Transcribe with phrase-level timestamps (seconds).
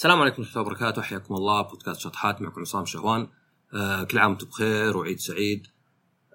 [0.00, 1.02] السلام عليكم ورحمة الله وبركاته.
[1.02, 1.62] حياكم الله.
[1.62, 3.28] بودكاست شطحات معكم عصام شهوان.
[3.74, 5.66] آه كل عام وأنتم بخير وعيد سعيد.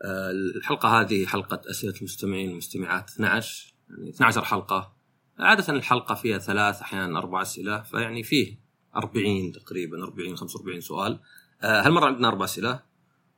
[0.02, 4.96] آه الحلقة هذه حلقة أسئلة المستمعين والمستمعات 12 يعني 12 حلقة.
[5.40, 7.82] عادة الحلقة فيها ثلاث أحيانا أربع أسئلة.
[7.82, 8.60] فيعني فيه
[8.96, 11.20] 40 تقريبا 40 45 سؤال.
[11.62, 12.80] آه هالمرة عندنا أربع أسئلة.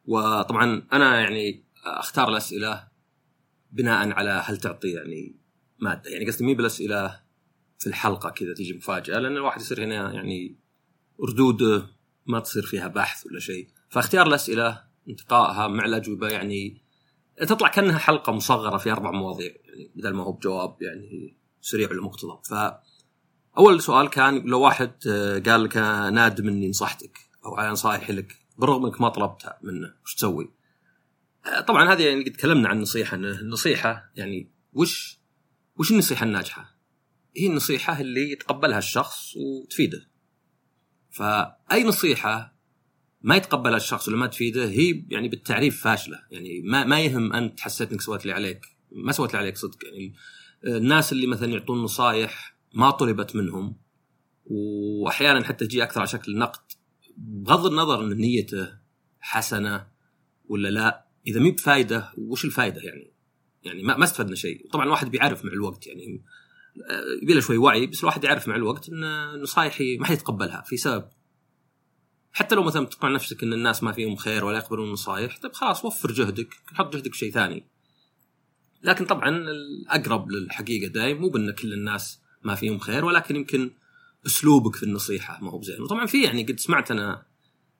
[0.06, 2.88] وطبعا أنا يعني أختار الأسئلة
[3.72, 5.36] بناء على هل تعطي يعني
[5.80, 6.10] مادة.
[6.10, 7.27] يعني قصدي مي بالأسئلة
[7.80, 10.60] في الحلقة كذا تيجي مفاجأة لأن الواحد يصير هنا يعني
[11.30, 11.88] ردود
[12.26, 16.82] ما تصير فيها بحث ولا شيء فاختيار الأسئلة انتقائها مع الاجوبه يعني
[17.42, 22.02] تطلع كأنها حلقة مصغرة في أربع مواضيع يعني بدل ما هو بجواب يعني سريع ولا
[22.02, 22.54] مقتضب ف
[23.58, 24.92] أول سؤال كان لو واحد
[25.46, 25.78] قال لك
[26.14, 30.52] نادم اني نصحتك أو على نصائحي لك بالرغم إنك ما طلبتها منه وش تسوي؟
[31.68, 35.20] طبعا هذه يعني قد تكلمنا عن النصيحه النصيحة يعني وش
[35.78, 36.77] وش النصيحة الناجحة؟
[37.38, 40.10] هي النصيحة اللي يتقبلها الشخص وتفيده.
[41.10, 42.58] فأي نصيحة
[43.22, 46.20] ما يتقبلها الشخص ولا ما تفيده هي يعني بالتعريف فاشلة.
[46.32, 48.66] يعني ما, ما يهم أنت حسيت أنك سويت اللي عليك.
[48.92, 49.86] ما سويت اللي عليك صدق.
[49.86, 50.14] يعني
[50.66, 53.78] الناس اللي مثلا يعطون نصايح ما طلبت منهم
[54.46, 56.72] واحيانا حتى تجي أكثر على شكل نقد
[57.18, 58.78] بغض النظر إن نيته
[59.20, 59.88] حسنة
[60.50, 63.14] ولا لا إذا مي بفائده وش الفائده يعني؟
[63.64, 66.24] يعني ما, ما استفدنا شيء، طبعا الواحد بيعرف مع الوقت يعني
[67.22, 70.78] يبي له شوي وعي بس الواحد يعرف مع الوقت ان نصايحي ما حد يتقبلها في
[70.78, 71.10] سبب.
[72.32, 75.86] حتى لو مثلا تقنع نفسك إن الناس ما فيهم خير ولا يقبلون النصايح طيب خلاص
[75.86, 77.68] وفر جهدك حط جهدك في شيء ثاني.
[78.84, 83.72] لكن طبعا الأقرب للحقيقة دايم مو بان كل الناس ما فيهم خير ولكن يمكن
[84.26, 85.82] أسلوبك في النصيحة ما هو بزين.
[85.82, 87.26] وطبعا في يعني قد سمعت أنا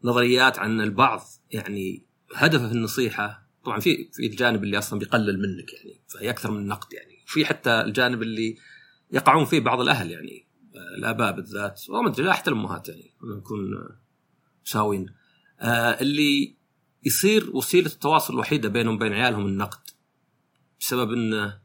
[0.04, 5.74] نظريات عن البعض يعني هدفه في النصيحة طبعا في في الجانب اللي أصلا بيقلل منك
[5.74, 7.24] يعني فهي أكثر من النقد يعني.
[7.26, 8.58] في حتى الجانب اللي
[9.12, 10.48] يقعون فيه بعض الأهل يعني
[10.98, 11.82] الآباء بالذات.
[11.90, 13.60] وما أدري لا حتى الامهات يعني نكون
[14.66, 15.06] مساويين.
[15.60, 16.58] آه اللي
[17.04, 19.90] يصير وسيلة التواصل الوحيدة بينهم وبين عيالهم النقد
[20.80, 21.60] بسبب انه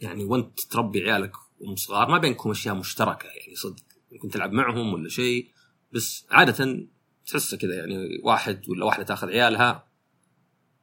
[0.00, 3.82] يعني وأنت تربي عيالك وهم صغار ما بينكم أشياء مشتركة يعني صدق.
[4.12, 5.50] ممكن تلعب معهم ولا شيء
[5.92, 6.86] بس عادة
[7.26, 9.88] تحسه كذا يعني واحد ولا واحدة تأخذ عيالها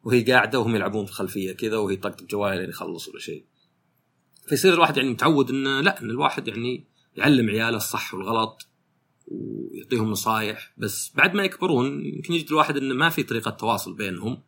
[0.03, 3.45] وهي قاعدة وهم يلعبون في الخلفيه كذا وهي طقطق جوال لين يخلص ولا شيء.
[4.47, 8.67] فيصير الواحد يعني متعود إنه لا إن الواحد يعني يعلم عياله الصح والغلط
[9.27, 14.41] ويعطيهم نصايح بس بعد ما يكبرون يمكن يجد الواحد إنه ما في طريقة تواصل بينهم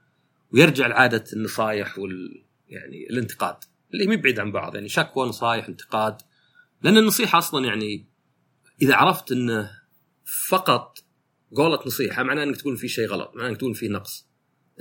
[0.53, 3.55] ويرجع لعادة النصايح وال يعني الانتقاد
[3.93, 6.17] اللي مي بعيد عن بعض يعني شكوى نصايح انتقاد
[6.81, 8.05] لأن النصيحة أصلا يعني
[8.81, 9.71] إذا عرفت إنه
[10.47, 11.03] فقط
[11.55, 14.27] قولة نصيحة معناه إنك تقول في شيء غلط معناه إنك تقول في نقص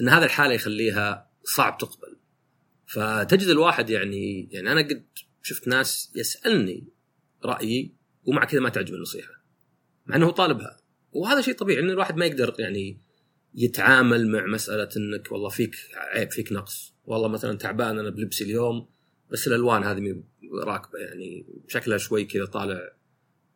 [0.00, 2.16] إن هذا الحالة يخليها صعب تقبل.
[2.86, 5.04] فتجد الواحد يعني يعني أنا قد
[5.42, 6.88] شفت ناس يسألني
[7.44, 9.30] رأيي ومع كذا ما تعجب النصيحة
[10.06, 10.76] مع إنه طالبها.
[11.12, 13.00] وهذا شيء طبيعي إن الواحد ما يقدر يعني
[13.54, 16.94] يتعامل مع مسألة إنك والله فيك عيب فيك نقص.
[17.04, 18.88] والله مثلا تعبان أنا بلبسي اليوم
[19.30, 20.22] بس الألوان هذه
[20.64, 22.92] راكبة يعني شكلها شوي كذا طالع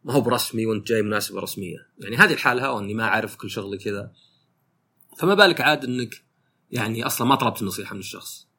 [0.05, 1.89] ما هو برسمي وأنت جاي مناسبة رسمية.
[1.99, 4.13] يعني هذه الحالة أو إني ما أعرف كل شغلي كذا.
[5.19, 6.25] فما بالك عاد إنك
[6.71, 8.50] يعني أصلا ما طلبت النصيحة من الشخص.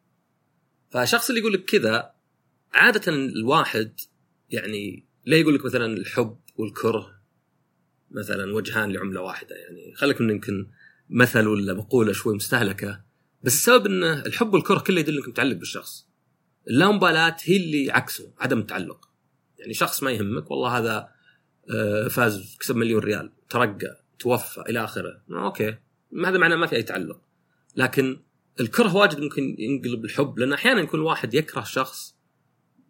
[0.91, 2.11] فالشخص اللي يقول لك كذا
[2.73, 3.99] عادة الواحد
[4.49, 7.21] يعني لا يقول لك مثلا الحب والكره
[8.11, 10.67] مثلا وجهان لعملة واحدة يعني خليك انه يمكن
[11.09, 13.01] مثل ولا مقولة شوي مستهلكة.
[13.43, 16.07] بس السبب إنه الحب والكره كله يدل إنك متعلق بالشخص.
[16.67, 19.09] اللامبالاه هي اللي عكسه عدم التعلق.
[19.59, 21.09] يعني شخص ما يهمك والله هذا
[21.69, 25.21] آه، فاز كسب مليون ريال ترقى توفى إلى آخره.
[25.31, 25.77] أوكي
[26.25, 27.21] هذا معناه ما في أي تعلق.
[27.75, 28.19] لكن
[28.59, 32.15] الكره واجد ممكن ينقلب الحب لأن أحيانا يكون الواحد يكره شخص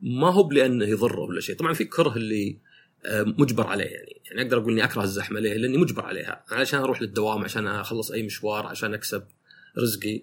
[0.02, 1.56] ما هو لأنه يضره ولا شيء.
[1.56, 2.58] طبعا في كره اللي
[3.06, 4.22] آه، مجبر عليه يعني.
[4.26, 6.46] يعني أقدر أقول إني أكره الزحمة ليه؟ لأني مجبر عليها.
[6.50, 9.24] علشان أروح للدوام عشان أخلص أي مشوار عشان أكسب
[9.78, 10.22] رزقي.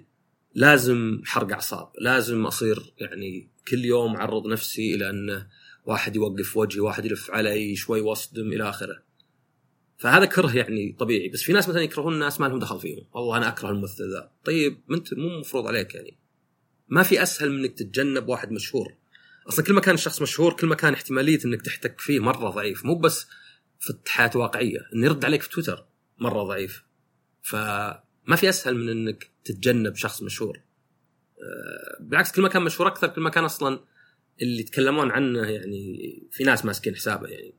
[0.55, 1.93] لازم حرق أعصاب.
[2.01, 5.47] لازم أصير يعني كل يوم أعرض نفسي إلى انه
[5.85, 9.08] واحد يوقف وجهي واحد يلف علي شوي واصدم إلى آخره.
[9.99, 11.29] فهذا كره يعني طبيعي.
[11.29, 13.07] بس في ناس مثلا يكرهون الناس ما لهم دخل فيهم.
[13.13, 14.31] والله أنا أكره الممثل ذا.
[14.45, 16.19] طيب أنت مو مفروض عليك يعني.
[16.89, 18.95] ما في أسهل من إنك تتجنب واحد مشهور.
[19.49, 22.85] أصلا كل ما كان الشخص مشهور كل ما كان احتمالية إنك تحتك فيه مرة ضعيف.
[22.85, 23.27] مو بس
[23.81, 25.87] في الحياة واقعية إنه يرد عليك في تويتر
[26.19, 26.85] مرة ضعيف.
[27.43, 30.61] فما في أسهل من إنك تتجنب شخص مشهور.
[31.39, 33.81] آه، بالعكس كل ما كان مشهور أكثر كل ما كان أصلا
[34.43, 37.55] اللي يتكلمون عنه يعني في ناس ماسكين حسابه يعني.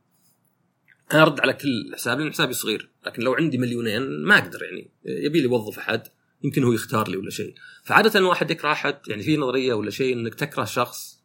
[1.12, 4.90] أنا أرد على كل حساب لأن حسابي صغير لكن لو عندي مليونين ما أقدر يعني.
[5.04, 6.02] يبي لي يوظف أحد
[6.44, 7.54] يمكن هو يختار لي ولا شيء.
[7.84, 11.20] فعادة الواحد يكره أحد يعني في نظرية ولا شيء إنك تكره شخص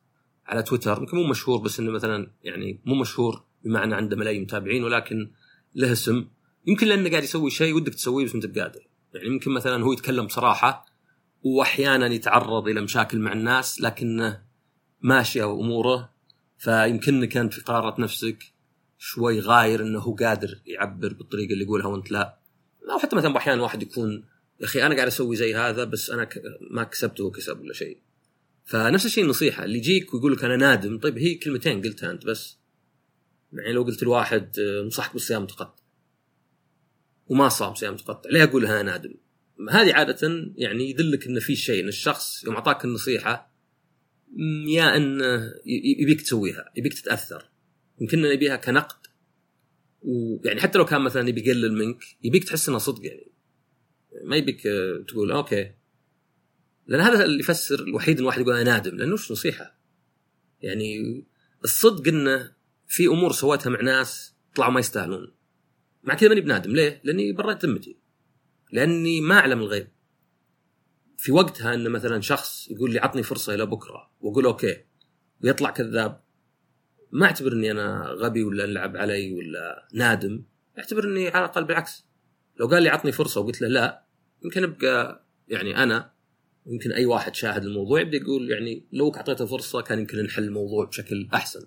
[0.48, 4.84] على تويتر يمكن مو مشهور بس إنه مثلا يعني مو مشهور بمعنى عنده ملايين متابعين
[4.84, 5.32] ولكن
[5.76, 6.26] له اسم.
[6.68, 10.26] يمكن لأنه قاعد يسوي شيء ودك تسويه بس أنت بقادر يعني يمكن مثلا هو يتكلم
[10.26, 10.86] بصراحة
[11.44, 14.42] واحيانا يتعرض إلى مشاكل مع الناس لكنه
[15.02, 16.16] ماشيه أموره.
[16.58, 18.55] فيمكنك انت في قرارة نفسك
[18.98, 22.40] شوي غاير إنه هو قادر يعبر بالطريقة اللي يقولها وأنت لا.
[22.92, 24.24] أو حتى مثلا أحيانا واحد يكون
[24.60, 26.30] يا أخي أنا قاعد أسوي زي هذا بس أنا.
[26.72, 27.98] ما كسبت وهو كسب ولا شيء.
[28.66, 31.00] فنفس الشيء النصيحة اللي يجيك ويقول لك أنا نادم.
[31.00, 32.58] طيب هي كلمتين قلتها أنت بس.
[33.54, 35.84] يعني لو قلت لواحد انصحك بالصيام متقطع
[37.28, 39.14] وما صام صيام متقطع ليه أقول أنا نادم؟
[39.70, 43.52] هذه عادة يعني يدلك إن في شيء إن الشخص يوم أعطاك النصيحة
[44.68, 45.54] يا إنه
[46.00, 47.50] يبيك تسويها يبيك تتأثر.
[48.02, 49.08] يمكن يبيها كنقد.
[50.02, 53.32] ويعني حتى لو كان مثلا يبي يقلل منك يبيك تحس إنه صدق يعني.
[54.24, 54.62] ما يبيك
[55.08, 55.72] تقول okay.
[56.88, 59.80] لأن هذا اللي يفسر الوحيد الواحد يقول أنا نادم لأنه وش نصيحة.
[60.62, 61.24] يعني
[61.64, 62.56] الصدق إنه
[62.88, 65.36] في أمور سويتها مع ناس طلعوا ما يستاهلون.
[66.04, 66.72] مع كذا ماني بنادم.
[66.72, 67.98] ليه؟ لأني بريت ذمتي.
[68.72, 69.88] لأني ما أعلم الغيب.
[71.18, 74.84] في وقتها إن مثلا شخص يقول لي عطني فرصة إلى بكرة وأقول okay.
[75.44, 76.25] ويطلع كذاب.
[77.12, 80.44] ما أعتبر إني أنا غبي ولا نلعب علي ولا نادم
[80.80, 82.06] أعتبر إني على الأقل بالعكس
[82.60, 84.06] لو قال لي عطني فرصة وقلت له لا
[84.44, 86.12] يمكن أبقى يعني أنا
[86.66, 90.86] يمكن أي واحد شاهد الموضوع يبدأ يقول يعني لو أعطيته فرصة كان يمكن نحل الموضوع
[90.86, 91.66] بشكل أحسن.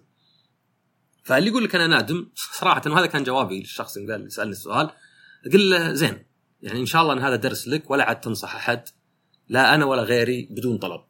[1.24, 4.90] فاللي يقول لك أنا نادم صراحة وهذا كان جوابي للشخص اللي قال سألني السؤال
[5.46, 6.24] أقول له زين
[6.62, 8.88] يعني إن شاء الله إن هذا درس لك ولا عاد تنصح أحد
[9.48, 11.00] لا أنا ولا غيري بدون طلب.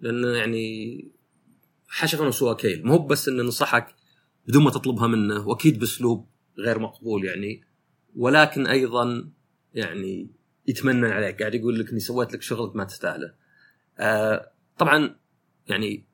[0.00, 0.96] لأنه يعني
[1.92, 3.94] حشفا وسوى كيل مو بس إنه نصحك
[4.48, 6.28] بدون ما تطلبها منه وأكيد بأسلوب
[6.58, 7.64] غير مقبول يعني
[8.16, 9.30] ولكن أيضا
[9.74, 10.30] يعني
[10.66, 13.34] يتمنى عليك قاعد يقول لك إني سويت لك شغل ما تستاهله.
[13.98, 15.16] آه طبعا
[15.68, 16.06] يعني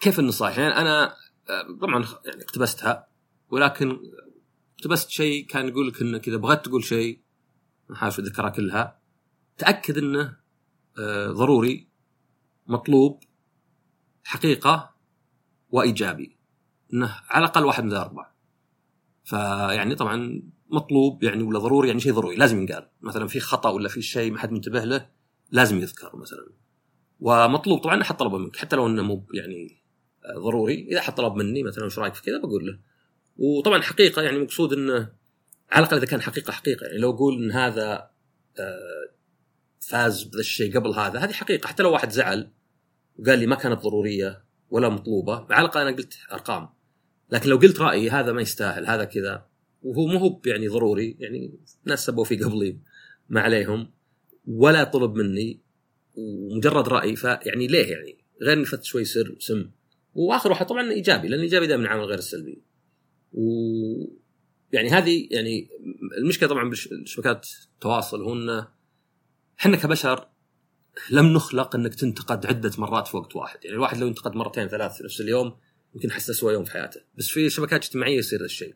[0.00, 1.14] كيف النصائح؟ يعني أنا
[1.50, 3.08] آه طبعا يعني اقتبستها
[3.50, 3.98] ولكن
[4.78, 7.20] اقتبست شيء كان يقول لك إنك إذا بغيت تقول شيء
[7.92, 8.98] احاول اذكرها كلها
[9.58, 10.36] تأكد إنه
[10.98, 11.88] آه ضروري
[12.66, 13.20] مطلوب
[14.28, 14.94] حقيقة
[15.70, 16.36] وإيجابي.
[16.92, 18.36] إنه على الأقل واحد من الاربعه.
[19.24, 22.88] فيعني طبعا مطلوب يعني ولا ضروري يعني شيء ضروري لازم ينقال.
[23.00, 25.08] مثلا في خطأ ولا في شيء ما حد منتبه له
[25.50, 26.48] لازم يذكر مثلا.
[27.20, 29.82] ومطلوب طبعا احد طلبه منك حتى لو إنه مو يعني
[30.36, 32.78] ضروري إذا احد طلب مني مثلا وش رأيك في كذا بقول له.
[33.36, 35.12] وطبعا حقيقة يعني مقصود إنه
[35.70, 36.86] على الأقل إذا كان حقيقة حقيقة.
[36.86, 38.10] يعني لو أقول إن هذا
[39.80, 41.68] فاز بذا الشيء قبل هذا هذه حقيقة.
[41.68, 42.52] حتى لو واحد زعل
[43.18, 45.46] وقال لي ما كانت ضرورية ولا مطلوبة.
[45.50, 46.68] على الأقل أنا قلت أرقام.
[47.30, 49.46] لكن لو قلت رأيي هذا ما يستاهل هذا كذا.
[49.82, 52.78] وهو مو هو يعني ضروري يعني ناس سبوا فيه قبلي
[53.28, 53.90] ما عليهم
[54.46, 55.60] ولا طلب مني
[56.16, 57.16] ومجرد رأي.
[57.16, 59.70] فيعني ليه يعني؟ غير إني شوي سر سم.
[60.14, 62.62] وآخر واحد طبعا إيجابي لأن الايجابي دائما عامل غير السلبي
[63.32, 63.42] و
[64.72, 65.68] يعني هذه يعني
[66.18, 68.68] المشكلة طبعا بشبكات التواصل هو انه
[69.60, 70.28] إحنا كبشر
[71.10, 74.96] لم نخلق أنك تنتقد عدة مرات في وقت واحد، يعني الواحد لو انتقد مرتين ثلاث
[74.96, 75.56] في نفس اليوم
[75.94, 78.74] يمكن حس اسوء يوم في حياته، بس في شبكات اجتماعية يصير الشيء.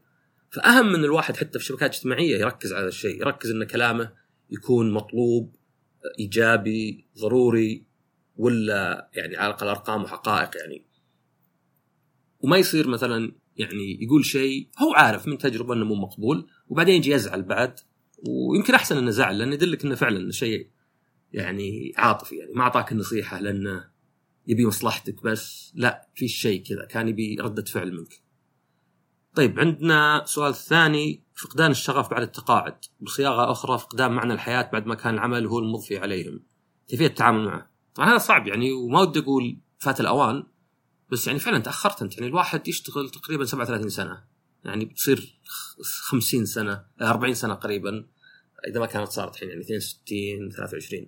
[0.50, 4.12] فأهم من الواحد حتى في شبكات اجتماعية يركز على الشيء، يركز إن كلامه
[4.50, 5.56] يكون مطلوب
[6.18, 7.86] إيجابي ضروري
[8.36, 10.84] ولا يعني على الأقل أرقام وحقائق يعني.
[12.40, 17.10] وما يصير مثلا يعني يقول شيء هو عارف من تجربة إنه مو مقبول وبعدين يجي
[17.10, 17.80] يزعل بعد
[18.28, 20.68] ويمكن أحسن إنه زعل لأنه يدلك إنه فعلا شيء
[21.32, 23.84] يعني عاطفي يعني ما أعطاك النصيحة لأنه
[24.46, 28.22] يبي مصلحتك بس لا في شيء كذا كان يبي ردة فعل منك.
[29.34, 34.94] طيب عندنا سؤال ثاني فقدان الشغف بعد التقاعد بصياغة أخرى فقدان معنى الحياة بعد ما
[34.94, 36.40] كان العمل هو المضفي عليهم.
[36.88, 40.42] كيفيه التعامل معه؟ طبعا هذا صعب يعني وما ودي أقول فات الأوان
[41.12, 44.24] بس يعني فعلا تأخرت أنت يعني الواحد يشتغل تقريبا 37 سنة
[44.64, 45.40] يعني بتصير
[45.82, 48.06] 50 سنة 40 سنة قريبا
[48.68, 51.06] إذا ما كانت صارت الحين يعني 62 23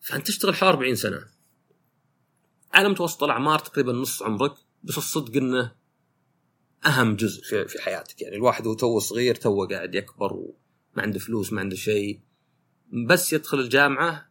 [0.00, 1.24] فأنت تشتغل حوالي 40 سنة.
[2.72, 5.72] على متوسط الاعمار تقريبا نص عمرك بس الصدق إنه
[6.86, 8.22] أهم جزء في, في حياتك.
[8.22, 10.54] يعني الواحد هو تو صغير تو قاعد يكبر وما
[10.96, 12.20] عنده فلوس ما عنده شيء.
[13.06, 14.30] بس يدخل الجامعة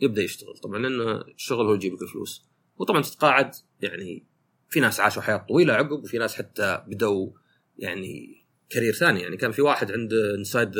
[0.00, 0.58] يبدأ يشتغل.
[0.58, 2.50] طبعا لأنه الشغل هو يجيب لك الفلوس.
[2.76, 4.26] وطبعا تتقاعد يعني
[4.68, 7.30] في ناس عاشوا حياة طويلة عقب وفي ناس حتى بدوا
[7.78, 8.39] يعني
[8.70, 9.20] career ثاني.
[9.20, 10.72] يعني كان في واحد عنده Inside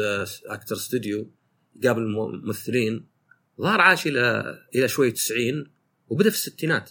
[0.46, 1.30] Actors Studio
[1.76, 3.06] يقابل ممثلين
[3.60, 5.70] ظهر عاش إلى إلى شوي 90
[6.08, 6.90] وبدأ في الستينات.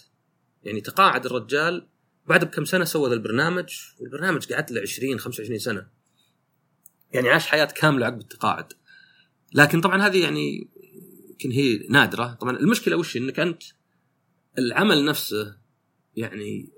[0.63, 1.87] يعني تقاعد الرجال
[2.27, 5.87] بعد بكم سنة سوى ذا البرنامج والبرنامج قعد له 20 25 سنة.
[7.13, 8.73] يعني عاش حياة كاملة عقب التقاعد.
[9.53, 10.69] لكن طبعا هذه يعني
[11.29, 12.33] يمكن هي نادرة.
[12.33, 13.63] طبعا المشكلة وش؟ إنك أنت
[14.57, 15.57] العمل نفسه
[16.15, 16.69] يعني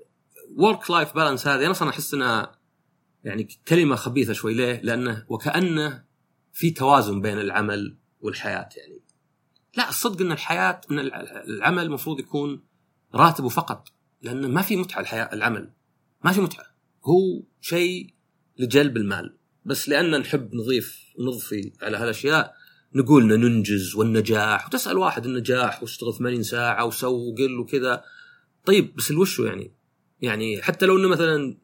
[0.56, 2.58] ورك لايف بالانس هذه أنا أصلا أحس إنها
[3.24, 6.04] يعني كلمة خبيثة شوي ليه؟ لأنه وكأنه
[6.52, 9.02] في توازن بين العمل والحياة يعني.
[9.76, 10.98] لا الصدق إن الحياة إن
[11.48, 12.62] العمل المفروض يكون
[13.14, 13.88] راتبه فقط
[14.22, 15.72] لأنه ما في متعة الحياة العمل.
[16.24, 16.66] ما في متعة.
[17.04, 18.14] هو شيء
[18.58, 19.36] لجلب المال.
[19.64, 22.54] بس لأن نحب نضيف ونضفي على هالأشياء
[22.94, 24.66] نقول ننجز والنجاح.
[24.66, 28.04] وتسأل واحد النجاح واشتغل 80 ساعة وسوي وقل وكذا.
[28.64, 29.74] طيب بس الوش يعني؟
[30.20, 31.58] يعني حتى لو إنه مثلا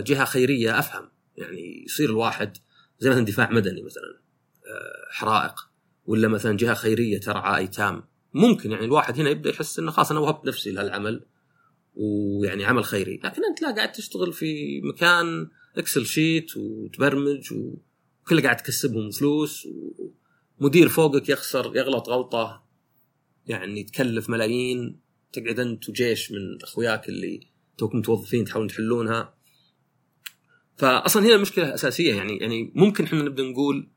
[0.00, 1.08] جهة خيرية أفهم.
[1.36, 2.56] يعني يصير الواحد
[2.98, 4.20] زي مثلا دفاع مدني مثلا
[4.66, 5.68] آه، حرائق
[6.06, 10.20] ولا مثلا جهة خيرية ترعى ايتام ممكن يعني الواحد هنا يبدأ يحس إنه خلاص أنا
[10.20, 11.24] وهبت نفسي لهالعمل
[11.94, 13.20] ويعني عمل خيري.
[13.24, 19.68] لكن أنت لا قاعد تشتغل في مكان Excel sheet وتبرمج وكله قاعد تكسبهم فلوس
[20.60, 22.64] ومدير فوقك يخسر يغلط غلطة
[23.46, 25.00] يعني تكلف ملايين
[25.32, 27.40] تقعد أنت وجيش من أخوياك اللي
[27.78, 29.34] توكم متوظفين تحاولون تحلونها.
[30.78, 33.90] فأصلا هنا المشكلة أساسية يعني يعني ممكن إحنا نبدأ نقول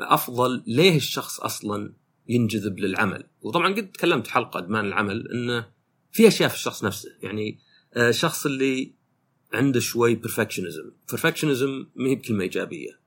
[0.00, 1.92] أفضل ليه الشخص أصلا
[2.28, 5.66] ينجذب للعمل؟ وطبعا قد تكلمت حلقة إدمان العمل إنه
[6.12, 7.58] في أشياء في الشخص نفسه يعني
[7.96, 8.94] الشخص آه، اللي
[9.52, 13.00] عنده شوي perfectionism perfectionism ما هي بكلمة إيجابية.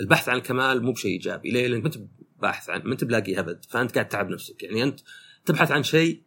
[0.00, 1.50] البحث عن الكمال مو بشيء إيجابي.
[1.50, 1.98] ليه؟ لأنك ما انت
[2.42, 3.64] باحث عن ما انت بلاقي أبد.
[3.68, 4.62] فأنت قاعد تعب نفسك.
[4.62, 5.00] يعني أنت
[5.44, 6.22] تبحث عن شيء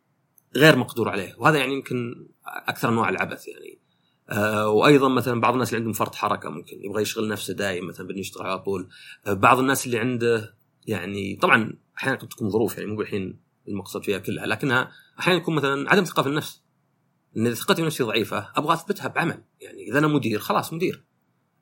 [0.55, 1.35] غير مقدور عليه.
[1.37, 3.79] وهذا يعني يمكن أكثر انواع العبث يعني.
[4.29, 8.07] آه وأيضا مثلا بعض الناس اللي عندهم فرط حركة ممكن يبغى يشغل نفسه دايم مثلا
[8.07, 8.89] بده يشتغل على طول.
[9.27, 10.55] آه بعض الناس اللي عنده
[10.87, 15.55] يعني طبعا أحيانا قد تكون ظروف يعني مو الحين المقصد فيها كلها لكنها أحيانا يكون
[15.55, 16.61] مثلا عدم ثقة في النفس.
[17.37, 19.43] إن إذا ثقتي في نفسي ضعيفة أبغى أثبتها بعمل.
[19.61, 21.03] يعني إذا أنا مدير خلاص مدير.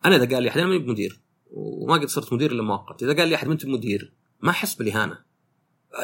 [0.06, 3.04] أنا إذا قال لي أحد أنا ماني بمدير وما قد صرت مدير إلا مؤقت.
[3.04, 5.18] إذا قال لي أحد ما أنت مدير ما أحس بالإهانة.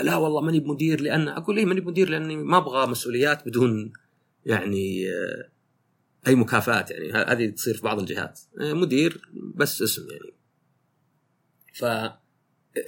[0.02, 3.94] لا والله ماني بمدير لأن أقول ليه ماني بمدير لأني ما أبغى مسؤوليات بدون
[4.46, 5.50] يعني آه،
[6.28, 8.40] أي مكافآت يعني هذه تصير في بعض الجهات.
[8.62, 9.22] آه، مدير
[9.56, 10.34] بس اسم يعني.
[11.74, 11.84] ف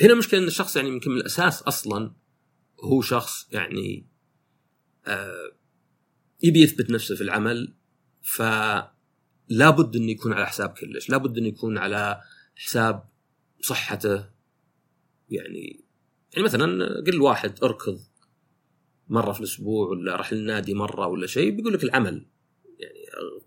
[0.01, 2.11] هنا المشكلة إن الشخص يعني يمكن من الأساس أصلا
[2.83, 4.07] هو شخص يعني
[5.07, 5.51] آه
[6.43, 7.73] يبي يثبت نفسه في العمل
[8.21, 11.09] فلا بد إنه يكون على حساب كلش.
[11.09, 12.21] لا بد إنه يكون على
[12.55, 13.03] حساب
[13.61, 14.29] صحته.
[15.29, 15.85] يعني
[16.33, 17.99] يعني مثلا قل واحد أركض
[19.07, 22.25] مرة في الأسبوع ولا راح للنادي مرة ولا شيء بيقول لك العمل.
[22.79, 23.05] يعني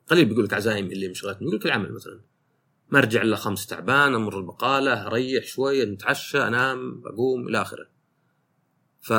[0.08, 2.20] قليل بيقول لك عزايم اللي مشغلتني يقول لك العمل مثلا.
[2.90, 7.86] ما ارجع الا خمس تعبان أمر البقاله اريح شوية نتعشى أنام أقوم إلى آخره.
[9.00, 9.12] ف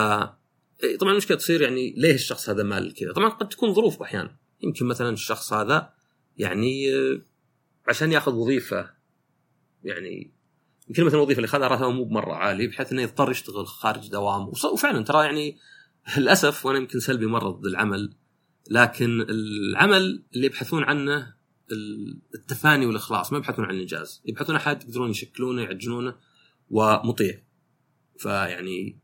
[0.83, 4.37] إيه، طبعا المشكلة تصير يعني ليه الشخص هذا مال كذا؟ طبعا قد تكون ظروف أحيانا.
[4.63, 5.93] يمكن مثلا الشخص هذا
[6.37, 7.21] يعني آه،
[7.87, 8.89] عشان يأخذ وظيفة
[9.83, 10.31] يعني
[10.87, 14.47] يمكن مثلا الوظيفة اللي خذها راتبها مو بمرة عالي بحيث إنه يضطر يشتغل خارج دوام.
[14.47, 15.57] وفعلا ترى يعني
[16.17, 18.13] للأسف وأنا يمكن سلبي مره ضد العمل
[18.71, 21.37] لكن العمل اللي يبحثون عنه
[22.35, 24.21] التفاني والإخلاص ما يبحثون عن الإنجاز.
[24.25, 26.15] يبحثون عن يقدرون يشكلونه يعجنونه
[26.69, 27.41] ومطيع.
[28.17, 28.99] فيعني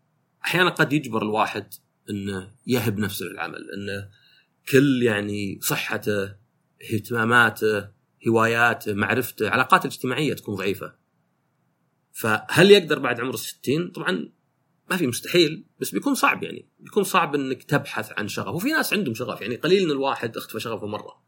[0.46, 1.74] أحيانا قد يجبر الواحد
[2.10, 4.10] إنه يهب نفسه للعمل إنه
[4.72, 6.36] كل يعني صحته
[6.94, 7.88] اهتماماته
[8.28, 10.96] هواياته معرفته علاقاته الاجتماعية تكون ضعيفة.
[12.12, 14.30] فهل يقدر بعد عمر الستين؟ طبعا
[14.90, 16.70] ما في مستحيل بس بيكون صعب يعني.
[16.80, 18.56] بيكون صعب إنك تبحث عن شغف.
[18.56, 21.24] وفي ناس عندهم شغف يعني قليل إن الواحد اختفى شغفه مرة.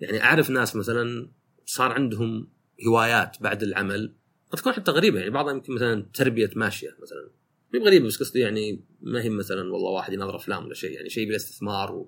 [0.00, 1.30] يعني أعرف ناس مثلا
[1.64, 2.48] صار عندهم
[2.88, 4.16] هوايات بعد العمل
[4.50, 5.18] قد تكون حتى غريبة.
[5.18, 7.30] يعني بعضها يمكن مثلا تربية ماشية مثلا.
[7.74, 10.90] مو غريبه بس قصدي يعني ما هي مثلا والله واحد ينظر أفلام ولا شيء.
[10.90, 12.06] يعني شيء بالاستثمار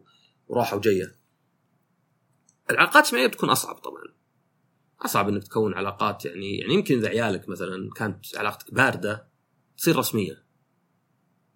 [0.48, 1.18] وراحة وجايه
[2.70, 4.02] العلاقات الاجتماعية بتكون أصعب طبعا.
[5.04, 9.27] أصعب إنك تكون علاقات يعني يعني يمكن إذا عيالك مثلا كانت علاقتك باردة
[9.78, 10.44] تصير رسمية.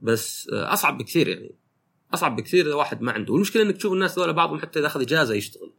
[0.01, 1.59] بس أصعب بكثير يعني.
[2.15, 3.33] أصعب بكثير إذا واحد ما عنده.
[3.33, 5.73] والمشكلة إنك تشوف الناس ذولا بعضهم حتى إذا أخذ إجازة يشتغل.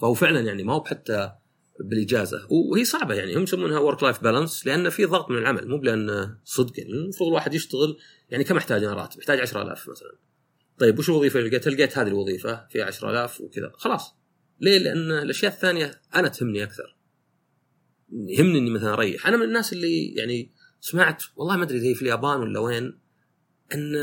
[0.00, 1.32] فهو فعلا يعني ما هو حتى
[1.80, 2.46] بالإجازة.
[2.50, 3.36] وهي صعبة يعني.
[3.36, 5.68] هم يسمونها ورك لايف بالانس لأن في ضغط من العمل.
[5.68, 6.90] مو بلأن صدق يعني.
[6.90, 7.98] المفروض الواحد يشتغل.
[8.30, 10.18] يعني كم أحتاج أنا راتب؟ يحتاج 10000 مثلا.
[10.78, 13.72] طيب وش الوظيفة؟ اللي لقيتها؟ لقيت هذه الوظيفة فيها 10000 وكذا.
[13.74, 14.14] خلاص.
[14.60, 16.96] ليه؟ لأن الأشياء الثانية أنا تهمني أكثر.
[18.12, 19.26] يهمني إني مثلا أريح.
[19.26, 22.98] أنا من الناس اللي يعني سمعت والله ما أدري هي في اليابان ولا وين
[23.74, 23.94] إن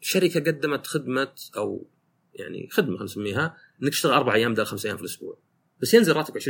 [0.00, 1.86] شركة قدمت خدمة أو
[2.34, 5.38] يعني خدمة خلينا نسميها إنك تشتغل أربع أيام بدل خمس أيام في الأسبوع.
[5.82, 6.46] بس ينزل راتبك 20%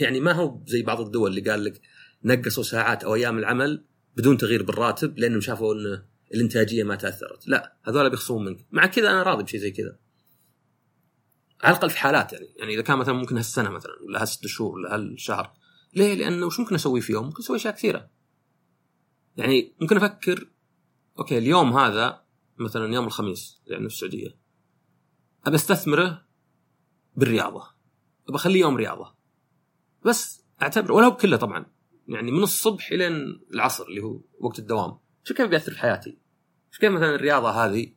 [0.00, 1.80] يعني ما هو زي بعض الدول اللي قال لك
[2.24, 3.84] نقصوا ساعات أو أيام العمل
[4.16, 6.02] بدون تغيير بالراتب لأنهم شافوا إن
[6.34, 7.48] الإنتاجية ما تأثرت.
[7.48, 8.66] لا هذول بيخصمون منك.
[8.70, 9.96] مع كذا أنا راضي بشيء زي كذا.
[11.62, 12.54] على الأقل في حالات يعني.
[12.56, 15.52] يعني إذا كان مثلا ممكن هالسنة مثلا ولا هالست شهور ولا هالشهر.
[15.94, 18.10] ليه؟ لأنه وش ممكن أسوي في يوم؟ ممكن أسوي أشياء كثيرة.
[19.40, 20.50] يعني ممكن أفكر
[21.18, 22.24] أوكي اليوم هذا
[22.58, 24.36] مثلا يوم الخميس يعني في السعودية
[25.46, 26.26] ابى أستثمره
[27.16, 27.64] بالرياضة
[28.28, 29.14] ابى أخليه يوم رياضة.
[30.06, 31.66] بس أعتبر ولو كله طبعا
[32.08, 36.18] يعني من الصبح إلين العصر اللي هو وقت الدوام شوف كيف بيأثر في حياتي.
[36.70, 37.92] شوف كيف مثلا الرياضة هذه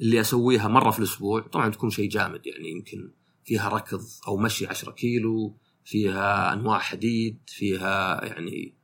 [0.00, 3.12] اللي أسويها مرة في الأسبوع طبعا تكون شيء جامد يعني يمكن
[3.44, 8.74] فيها ركض أو مشي 10 كيلو فيها أنواع حديد فيها يعني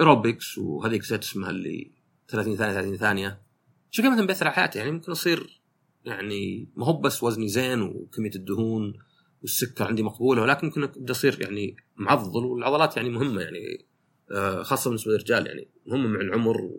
[0.00, 1.90] ايروبكس وهذيك زيت اسمها اللي
[2.28, 3.42] 30 ثانية 30 ثانية.
[3.90, 5.60] شو مثلا بيأثر على حياتي يعني ممكن اصير
[6.04, 8.94] يعني ما هو بس وزني زين وكمية الدهون
[9.42, 13.86] والسكر عندي مقبولة ولكن ممكن ابدا اصير يعني معضل والعضلات يعني مهمة يعني
[14.30, 16.70] آه، خاصة بالنسبة للرجال يعني مهمة مع العمر.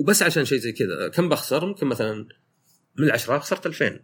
[0.00, 1.08] وبس عشان شيء زي كذا.
[1.08, 2.28] كم بخسر؟ ممكن مثلا
[2.98, 4.00] من العشرة خسرت 2000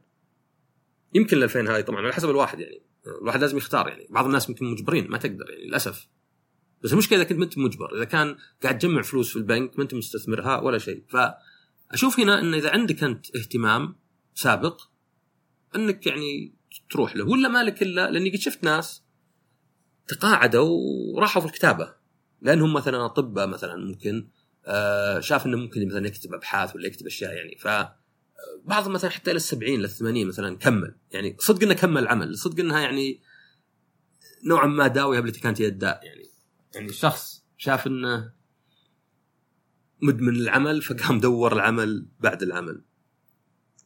[1.14, 2.82] يمكن ال 2000 هاي طبعا على حسب الواحد يعني
[3.20, 4.06] الواحد لازم يختار يعني.
[4.10, 6.08] بعض الناس يمكن مجبرين ما تقدر يعني للأسف.
[6.82, 9.94] بس المشكلة إذا كنت أنت مجبر إذا كان قاعد تجمع فلوس في البنك ما أنت
[9.94, 11.04] مستثمرها ولا شيء.
[11.08, 13.96] فأشوف هنا إن إذا عندك أنت اهتمام
[14.34, 14.80] سابق
[15.76, 16.54] إنك يعني
[16.90, 17.28] تروح له.
[17.28, 19.02] ولا مالك إلا لأني قد شفت ناس
[20.08, 20.78] تقاعدوا
[21.14, 21.94] وراحوا في الكتابة.
[22.42, 24.28] لأنهم مثلا أطباء مثلا ممكن
[24.66, 27.56] آه شاف إنه ممكن مثلا يكتب أبحاث ولا يكتب أشياء يعني.
[27.58, 27.68] ف
[28.64, 30.94] بعضهم مثلا حتى إلى السبعين إلى الثمانين مثلا كمل.
[31.10, 33.22] يعني صدق إنه كمل العمل صدق إنها يعني
[34.44, 36.29] نوعا ما داوية بالتي كانت هي الداء يعني.
[36.74, 38.32] يعني شخص شاف إنه
[40.02, 42.84] مدمن العمل فقام دور العمل بعد العمل.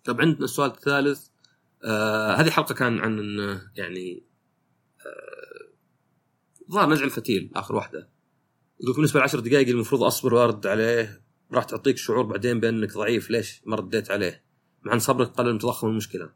[0.05, 1.27] طب عندنا السؤال الثالث.
[1.85, 4.27] آه هذه حلقة كان عن انه يعني
[6.71, 8.11] آه نزع الفتيل آخر واحدة.
[8.81, 11.25] يقول بالنسبة لعشر دقائق المفروض أصبر وأرد عليه.
[11.53, 13.31] راح تعطيك شعور بعدين بأنك ضعيف.
[13.31, 14.45] ليش ما رديت عليه؟
[14.83, 16.33] مع إن صبرك قلل من تضخم المشكلة.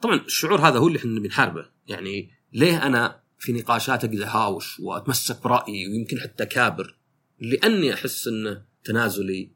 [0.00, 1.70] طبعا الشعور هذا هو اللي إحنا بنحاربه.
[1.86, 6.98] يعني ليه أنا في نقاشات أقدر اهاوش وأتمسك برأيي ويمكن حتى كابر
[7.40, 9.50] لأني أحس انه تنازلي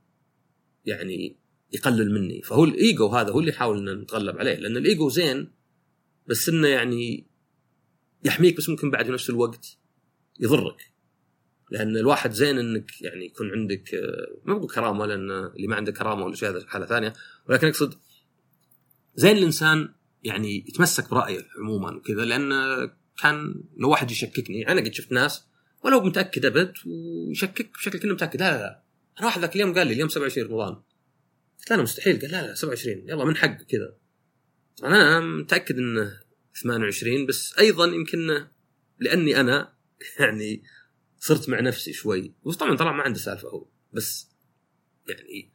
[0.84, 1.36] يعني
[1.72, 2.42] يقلل مني.
[2.42, 5.50] فهو الإيجو هذا هو اللي يحاول إن نتغلب عليه لأن الإيجو زين
[6.26, 7.26] بس إنه يعني
[8.24, 9.78] يحميك بس ممكن بعد نفس الوقت
[10.40, 10.92] يضرك.
[11.70, 13.90] لأن الواحد زين إنك يعني يكون عندك
[14.44, 17.12] ما بقول كرامة لأن اللي ما عنده كرامة ولا شيء هذا حالة ثانية.
[17.48, 17.94] ولكن أقصد
[19.14, 22.52] زين الإنسان يعني يتمسك برأيه عموما وكذا لأن
[23.22, 24.68] كان لو واحد يشككني.
[24.68, 25.46] أنا قد شفت ناس
[25.84, 28.40] ولو متاكد ابد ويشكك بشكل كأنه متأكد.
[28.40, 28.82] لا لا لا.
[29.18, 30.82] أنا واحد ذاك اليوم قال لي اليوم 27 رمضان.
[31.58, 32.20] قلت له مستحيل.
[32.20, 33.94] قال لا لا 27 يلا من حق كذا.
[34.84, 36.20] أنا متأكد إنه
[36.62, 38.46] 28 بس أيضا يمكن
[38.98, 39.72] لأني أنا
[40.20, 40.62] يعني
[41.18, 42.34] صرت مع نفسي شوي.
[42.42, 43.66] وطبعا طلع ما عنده سالفة هو.
[43.92, 44.28] بس
[45.08, 45.52] يعني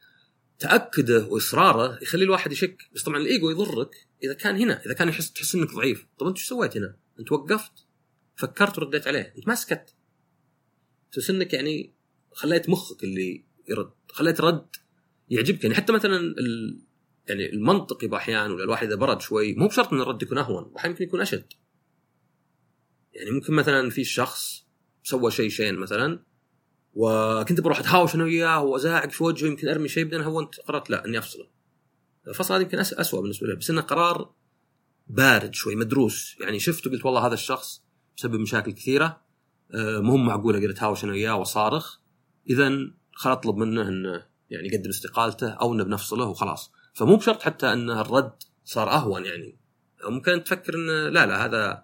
[0.59, 2.77] تأكده وإصراره يخلي الواحد يشك.
[2.95, 3.89] بس طبعا الإيجو يضرك
[4.23, 6.05] إذا كان هنا إذا كان يحس تحس إنك ضعيف.
[6.19, 7.87] طب أنت إيش سويت هنا؟ انت وقفت
[8.35, 9.33] فكرت ورديت عليه.
[9.37, 9.95] انت ما سكت.
[11.17, 11.93] بس إنك يعني
[12.33, 14.67] خليت مخك اللي يرد خليت رد
[15.29, 15.63] يعجبك.
[15.63, 16.81] يعني حتى مثلا ال...
[17.27, 20.93] يعني المنطقي بأحيان ولا الواحد إذا برد شوي مو بشرط إن الرد يكون أهون أحيانا
[20.93, 21.53] يمكن يكون أشد.
[23.13, 24.65] يعني ممكن مثلا في شخص
[25.03, 26.23] سوى شيء شين مثلا
[26.93, 31.05] وكنت بروح أتهاوش أنا وياه وازاعق في وجهه يمكن أرمي شيء بعدين هونت قررت لا
[31.05, 31.49] إني أفصله.
[32.27, 34.33] الفصل هذا يمكن اسوء بالنسبة لي بس إنه قرار
[35.09, 36.35] بارد شوي مدروس.
[36.41, 37.81] يعني شفته قلت والله هذا الشخص
[38.17, 39.21] بسبب مشاكل كثيرة
[39.73, 41.99] آه، مو معقولة أقدر أتهاوش أنا وياه واصارخ
[42.49, 42.71] اذا
[43.13, 46.71] خل أطلب منه انه يعني يقدم استقالته أو إنه بنفصله وخلاص.
[46.93, 48.33] فمو بشرط حتى إن الرد
[48.65, 49.57] صار أهون يعني.
[50.03, 51.83] ممكن تفكر انه لا لا هذا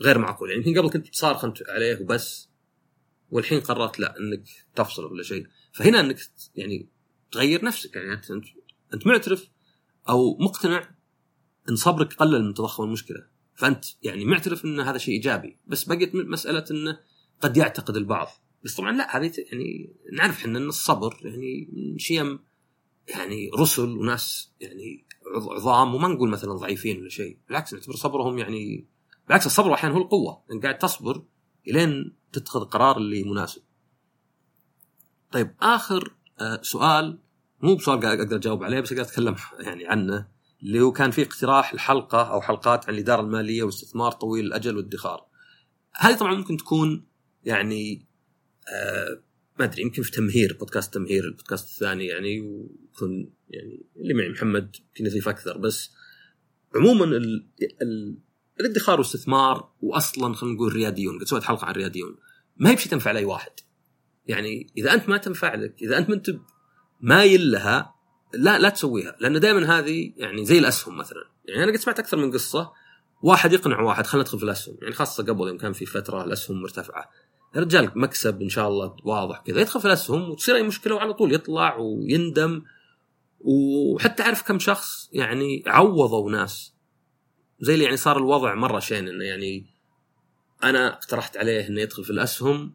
[0.00, 0.50] غير معقول.
[0.50, 2.48] يعني يمكن قبل كنت تصارخ أنت عليه وبس
[3.30, 4.42] والحين قررت لا إنك
[4.74, 5.46] تفصل ولا شيء.
[5.72, 6.18] فهنا إنك
[6.54, 6.88] يعني
[7.32, 7.96] تغير نفسك.
[7.96, 8.30] يعني أنت
[8.94, 9.48] أنت معترف
[10.08, 10.94] أو مقتنع
[11.68, 13.26] إن صبرك قلل من تضخم المشكلة.
[13.54, 16.98] فأنت يعني معترف إن هذا شيء إيجابي بس بقيت مسألة انه
[17.40, 18.28] قد يعتقد البعض.
[18.64, 21.68] بس طبعا لا هذه يعني نعرف إحنا إن الصبر يعني
[21.98, 22.38] شيم
[23.08, 25.06] يعني رسل وناس يعني
[25.50, 27.38] عظام وما نقول مثلا ضعيفين ولا شيء.
[27.48, 28.88] بالعكس نعتبر صبرهم يعني
[29.26, 30.42] بالعكس الصبر أحيانا هو القوة.
[30.52, 31.22] انك قاعد تصبر
[31.68, 33.62] إلين تتخذ قرار اللي مناسب.
[35.32, 37.18] طيب آخر آه، سؤال
[37.62, 40.28] مو بسؤال أقدر أجاوب عليه بس أقدر أتكلم يعني عنه.
[40.62, 45.26] اللي هو كان في اقتراح الحلقة أو حلقات عن الإدارة المالية والاستثمار طويل الأجل والادخار.
[45.96, 47.06] هذه طبعا ممكن تكون
[47.44, 48.06] يعني
[48.68, 49.22] آه
[49.58, 54.76] ما أدري يمكن في تمهير بودكاست تمهير البودكاست الثاني يعني ويكون يعني اللي معي محمد
[54.76, 55.90] يمكن يضيف أكثر بس
[56.74, 57.48] عموما ال
[57.82, 58.18] ال
[58.60, 62.16] الادخار والاستثمار واصلا خلينا نقول الرياديون قد سويت حلقة عن الرياديون
[62.56, 63.52] ما هي بشيء تنفع لأي واحد
[64.26, 66.30] يعني إذا أنت ما تنفع لك إذا أنت ما انت
[67.00, 67.94] مايل لها
[68.34, 71.24] لا لا تسويها لأن دائما هذه يعني زي الأسهم مثلا.
[71.44, 72.72] يعني أنا قد سمعت أكثر من قصة
[73.22, 74.76] واحد يقنع واحد خلينا ندخل في الأسهم.
[74.82, 77.10] يعني خاصة قبل يوم كان في فترة الأسهم مرتفعة.
[77.54, 79.60] يا رجال مكسب إن شاء الله واضح كذا.
[79.60, 82.62] يدخل في الأسهم وتصير أي مشكلة وعلى طول يطلع ويندم.
[83.40, 86.74] وحتى أعرف كم شخص يعني عوضوا ناس.
[87.60, 89.66] زي اللي يعني صار الوضع مرة شين إنه يعني
[90.62, 92.74] أنا اقترحت عليه إنه يدخل في الأسهم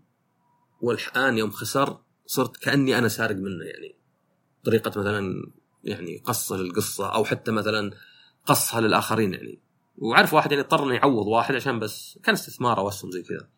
[0.81, 3.95] والان يوم خسر صرت كأني أنا سارق منه يعني.
[4.65, 5.51] طريقة مثلا
[5.83, 7.91] يعني قصه للقصة أو حتى مثلا
[8.45, 9.61] قصها للآخرين يعني.
[9.97, 13.49] وعرف واحد يعني اضطر إنه يعوض واحد عشان بس كان استثمار أو اسهم زي كذا.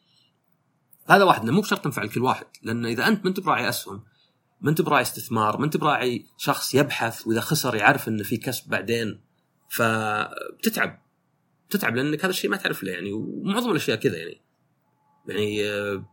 [1.08, 4.04] هذا واحد مو بشرط تنفع لكل واحد لأن إذا أنت ما أنت براعي أسهم
[4.62, 8.70] ما أنت براعي استثمار ما أنت براعي شخص يبحث وإذا خسر يعرف إنه في كسب
[8.70, 9.22] بعدين
[9.70, 11.08] فبتتعب
[11.70, 13.14] تتعب لأنك هذا الشيء ما تعرف له يعني.
[13.14, 14.42] ومعظم الأشياء كذا يعني.
[15.28, 16.06] يعني آه،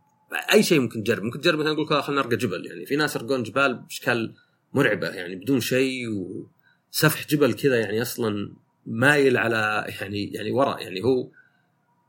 [0.53, 1.23] أي شيء ممكن تجرب.
[1.23, 2.85] ممكن تجرب مثلا نقول خلينا نرقى جبل يعني.
[2.85, 4.35] في ناس يرقون جبال بإشكال
[4.75, 11.03] مرعبة يعني بدون شيء وسفح جبل كذا يعني أصلا مايل على يعني يعني وراء يعني
[11.03, 11.31] هو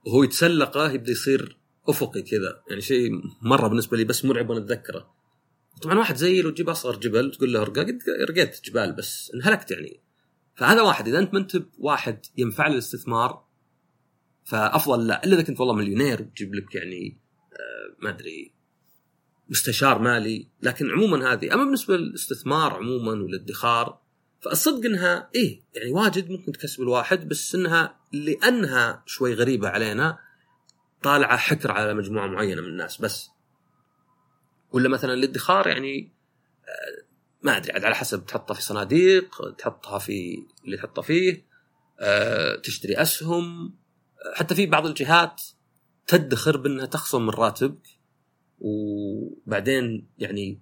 [0.08, 3.10] هو يتسلقه يبدأ يصير أفقي كذا يعني شيء
[3.42, 5.16] مرة بالنسبة لي بس مرعب وأنا أتذكره.
[5.82, 7.98] طبعا واحد زي لو تجيب أصغر جبل تقول له أرقى قد
[8.30, 10.00] رقيت جبال بس انهلكت يعني.
[10.54, 13.46] فهذا واحد إذا أنت ما أنت واحد ينفع الاستثمار
[14.44, 15.24] فأفضل لا.
[15.24, 17.18] إلا إذا كنت والله مليونير وتجيب لك يعني
[17.52, 18.55] آه ما أدري
[19.48, 24.00] مستشار مالي لكن عموما هذه أما بالنسبة للاستثمار عموما والادخار
[24.40, 30.18] فالصدق إنها إيه يعني واجد ممكن تكسب الواحد بس إنها لأنها شوي غريبة علينا
[31.02, 33.30] طالعة حكر على مجموعة معينة من الناس بس.
[34.72, 36.12] ولا مثلا الادخار يعني
[36.68, 37.06] آه،
[37.42, 41.46] ما أدري على حسب تحطها في صناديق تحطها في اللي تحطها فيه
[42.00, 43.74] آه، تشتري أسهم
[44.34, 45.42] حتى في بعض الجهات
[46.06, 47.95] تدخر بأنها تخصم من راتبك.
[48.58, 50.60] وبعدين يعني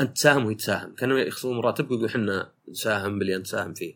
[0.00, 0.94] أنت تساهم وهي تساهم.
[0.94, 3.94] كانوا يخصمون راتبك ويقول إحنا نساهم باللي أنت تساهم فيه.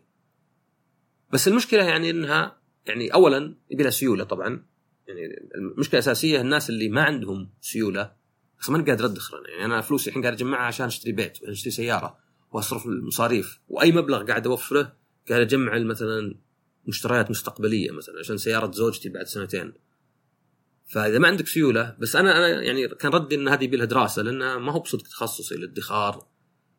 [1.33, 4.65] بس المشكلة يعني إنها يعني اولا يبي لها سيولة طبعا.
[5.07, 5.21] يعني
[5.55, 8.11] المشكلة الأساسية الناس اللي ما عندهم سيولة
[8.61, 12.17] بس ماني قادر ادخر يعني أنا فلوسي الحين قاعد أجمعها عشان أشتري بيت أشتري سيارة
[12.51, 13.59] وأصرف المصاريف.
[13.67, 14.93] وأي مبلغ قاعد أوفره
[15.29, 16.35] قاعد أجمع مثلا
[16.87, 19.73] مشتريات مستقبلية مثلا عشان سيارة زوجتي بعد سنتين.
[20.87, 24.21] فإذا ما عندك سيولة بس أنا أنا يعني كان ردي إن هذه يبي لها دراسة
[24.21, 26.27] لانها ما هو بصدق تخصصي الادخار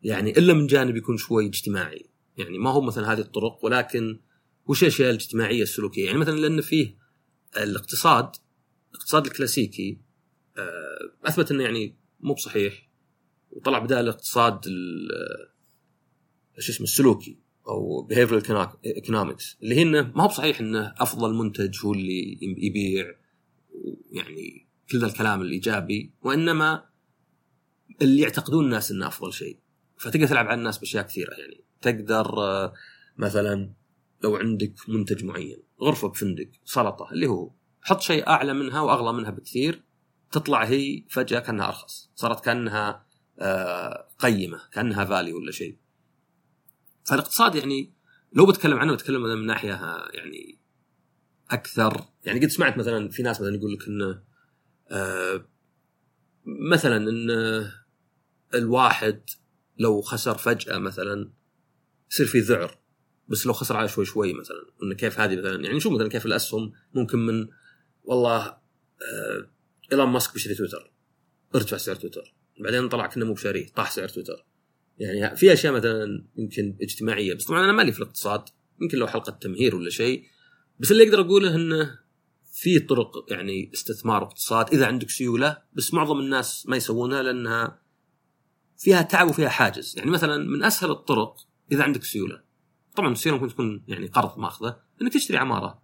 [0.02, 2.10] يعني إلا من جانب يكون شوي اجتماعي.
[2.36, 4.20] يعني ما هو مثلا هذه الطرق ولكن
[4.66, 6.06] وش الاشياء الاجتماعية السلوكية.
[6.06, 6.98] يعني مثلا لأن فيه
[7.56, 8.36] الاقتصاد
[8.92, 10.00] الاقتصاد الكلاسيكي
[10.58, 12.88] آه، أثبت إنه يعني مو بصحيح
[13.50, 14.64] وطلع بدال الاقتصاد
[16.58, 18.44] شو اسمه السلوكي أو behavioral
[18.86, 23.14] economics اللي هي إنه ما هو بصحيح إنه أفضل منتج هو اللي يبيع.
[24.10, 26.84] يعني كل الكلام الإيجابي وإنما
[28.02, 29.58] اللي يعتقدون الناس إنه أفضل شيء.
[29.96, 31.64] فتقدر تلعب على الناس بأشياء كثيرة يعني.
[31.80, 32.74] تقدر آه،
[33.16, 33.72] مثلا
[34.24, 37.50] لو عندك منتج معين غرفة بفندق سلطة اللي هو
[37.82, 39.82] حط شيء أعلى منها وأغلى منها بكثير
[40.32, 42.10] تطلع هي فجأة كأنها أرخص.
[42.14, 43.06] صارت كأنها
[43.38, 45.76] آه، قيمة كأنها فالي ولا شيء.
[47.04, 47.92] فالاقتصاد يعني
[48.32, 49.70] لو بتكلم عنه بتكلم من ناحية
[50.14, 50.57] يعني
[51.50, 52.04] أكثر.
[52.24, 54.22] يعني قد سمعت مثلا في ناس مثلا يقول لك انه
[54.90, 55.48] آه
[56.70, 57.30] مثلا إن
[58.54, 59.22] الواحد
[59.78, 61.30] لو خسر فجأة مثلا
[62.10, 62.78] يصير في ذعر.
[63.28, 64.66] بس لو خسر على شوي شوي مثلا.
[64.82, 67.48] انه كيف هذه مثلا؟ يعني شوف مثلا كيف الأسهم ممكن من
[68.02, 69.50] والله آه
[69.92, 70.92] إيلون ماسك بيشتري تويتر.
[71.54, 72.34] ارتفع سعر تويتر.
[72.60, 74.46] بعدين طلع كنا مو بشاريه طاح سعر تويتر.
[74.98, 77.34] يعني في أشياء مثلا يمكن اجتماعية.
[77.34, 78.48] بس طبعا أنا مالي في الاقتصاد.
[78.80, 80.24] يمكن لو حلقة تمهير ولا شيء
[80.78, 81.98] بس اللي أقدر أقوله إنه
[82.52, 87.82] في طرق يعني استثمار واقتصاد إذا عندك سيولة بس معظم الناس ما يسوونها لأنها
[88.78, 89.94] فيها تعب وفيها حاجز.
[89.96, 91.36] يعني مثلا من أسهل الطرق
[91.72, 92.42] إذا عندك سيولة.
[92.96, 95.82] طبعا السيولة ممكن تكون يعني قرض ماخذة إنك تشتري عمارة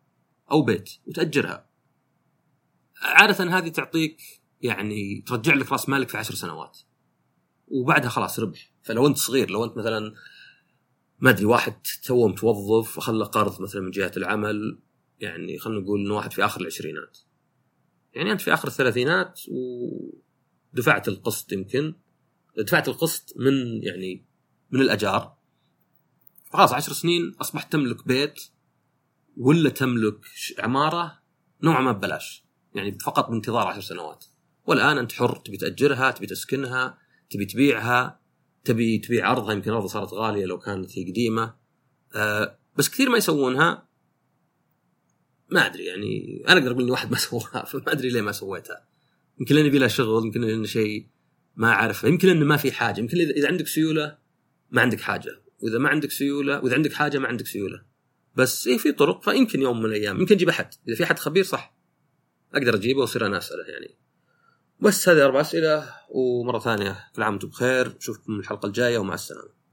[0.50, 1.68] أو بيت وتأجرها.
[3.02, 4.22] عاده هذه تعطيك
[4.60, 6.78] يعني ترجع لك رأس مالك في عشر سنوات.
[7.68, 8.72] وبعدها خلاص ربح.
[8.82, 10.14] فلو أنت صغير لو أنت مثلا
[11.24, 14.78] ما أدري واحد تو متوظف وخلى قرض مثلا من جهة العمل
[15.20, 17.18] يعني خلينا نقول إنه واحد في آخر العشرينات.
[18.14, 21.94] يعني أنت في آخر الثلاثينات ودفعت القسط يمكن.
[22.58, 24.26] دفعت القسط من يعني
[24.70, 25.36] من الأجار.
[26.50, 28.42] فخلاص عشر سنين أصبحت تملك بيت
[29.36, 30.26] ولا تملك
[30.58, 31.18] عمارة
[31.62, 32.44] نوعا ما ببلاش.
[32.74, 34.24] يعني فقط بانتظار عشر سنوات.
[34.66, 36.98] والآن أنت حر تبي تأجرها تبي تسكنها
[37.30, 38.20] تبي تبيعها.
[38.64, 41.54] تبي تبيع ارضها يمكن ارضها صارت غالية لو كانت هي قديمة.
[42.14, 43.88] أه بس كثير ما يسوونها.
[45.50, 48.86] ما أدري يعني أنا أقدر أقول اني واحد ما سواها فما أدري ليه ما سويتها.
[49.40, 51.06] يمكن لأني بلا شغل يمكن لأنه شيء
[51.56, 54.18] ما أعرفه يمكن انه ما في حاجة يمكن إذا عندك سيولة
[54.70, 57.82] ما عندك حاجة وإذا ما عندك سيوله وإذا عندك حاجة ما عندك سيولة.
[58.36, 60.74] بس إيه في طرق فيمكن يوم من الأيام يمكن أجيب أحد.
[60.88, 61.76] إذا في أحد خبير صح.
[62.54, 64.03] أقدر أجيبه وأصير أنا أسأله يعني.
[64.80, 67.96] بس هذه أربع أسئلة ومرة ثانية كل عام وأنتم بخير.
[67.96, 69.63] نشوفكم الحلقة الجاية ومع السلامة.